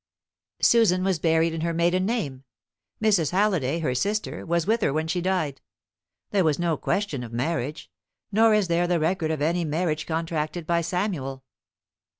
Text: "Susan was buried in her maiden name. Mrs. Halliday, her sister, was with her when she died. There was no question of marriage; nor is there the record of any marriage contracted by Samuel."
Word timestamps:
"Susan 0.63 1.03
was 1.03 1.19
buried 1.19 1.53
in 1.53 1.61
her 1.61 1.75
maiden 1.75 2.07
name. 2.07 2.43
Mrs. 2.99 3.29
Halliday, 3.29 3.77
her 3.81 3.93
sister, 3.93 4.43
was 4.47 4.65
with 4.65 4.81
her 4.81 4.91
when 4.91 5.07
she 5.07 5.21
died. 5.21 5.61
There 6.31 6.43
was 6.43 6.57
no 6.57 6.75
question 6.75 7.21
of 7.23 7.31
marriage; 7.31 7.87
nor 8.31 8.55
is 8.55 8.67
there 8.67 8.87
the 8.87 8.99
record 8.99 9.29
of 9.29 9.43
any 9.43 9.63
marriage 9.63 10.07
contracted 10.07 10.65
by 10.65 10.81
Samuel." 10.81 11.43